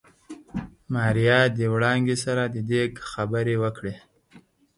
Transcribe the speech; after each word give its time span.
ماريا 0.93 1.39
د 1.57 1.59
وړانګې 1.73 2.17
سره 2.25 2.43
د 2.53 2.55
ديګ 2.69 2.91
خبرې 3.11 3.55
وکړې. 3.63 3.93